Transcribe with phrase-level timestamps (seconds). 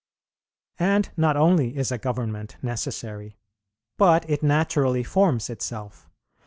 [0.79, 3.37] "And not only is a government necessary,
[3.99, 6.09] but it naturally forms itself.